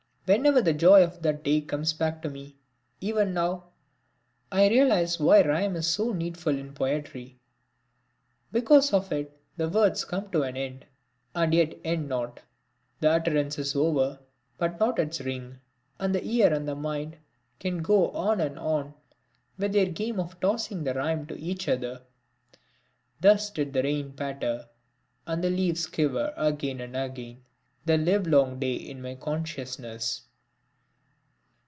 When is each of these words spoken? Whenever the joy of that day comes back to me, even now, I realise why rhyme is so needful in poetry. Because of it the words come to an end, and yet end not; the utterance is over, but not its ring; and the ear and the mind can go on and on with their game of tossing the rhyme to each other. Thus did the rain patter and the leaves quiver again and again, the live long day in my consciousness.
Whenever 0.25 0.61
the 0.61 0.71
joy 0.71 1.03
of 1.03 1.21
that 1.23 1.43
day 1.43 1.59
comes 1.59 1.91
back 1.91 2.21
to 2.21 2.29
me, 2.29 2.55
even 3.01 3.33
now, 3.33 3.65
I 4.49 4.69
realise 4.69 5.19
why 5.19 5.41
rhyme 5.41 5.75
is 5.75 5.87
so 5.87 6.13
needful 6.13 6.57
in 6.57 6.73
poetry. 6.73 7.37
Because 8.49 8.93
of 8.93 9.11
it 9.11 9.37
the 9.57 9.67
words 9.67 10.05
come 10.05 10.31
to 10.31 10.43
an 10.43 10.55
end, 10.55 10.85
and 11.35 11.53
yet 11.53 11.75
end 11.83 12.07
not; 12.07 12.39
the 13.01 13.11
utterance 13.11 13.59
is 13.59 13.75
over, 13.75 14.21
but 14.57 14.79
not 14.79 14.99
its 14.99 15.19
ring; 15.19 15.59
and 15.99 16.15
the 16.15 16.23
ear 16.23 16.53
and 16.53 16.65
the 16.65 16.75
mind 16.75 17.17
can 17.59 17.79
go 17.81 18.09
on 18.11 18.39
and 18.39 18.57
on 18.57 18.93
with 19.57 19.73
their 19.73 19.87
game 19.91 20.17
of 20.17 20.39
tossing 20.39 20.85
the 20.85 20.93
rhyme 20.93 21.27
to 21.27 21.37
each 21.41 21.67
other. 21.67 22.03
Thus 23.19 23.49
did 23.49 23.73
the 23.73 23.83
rain 23.83 24.13
patter 24.13 24.69
and 25.27 25.43
the 25.43 25.49
leaves 25.49 25.87
quiver 25.87 26.33
again 26.37 26.79
and 26.79 26.95
again, 26.95 27.43
the 27.83 27.97
live 27.97 28.27
long 28.27 28.59
day 28.59 28.75
in 28.75 29.01
my 29.01 29.15
consciousness. 29.15 30.21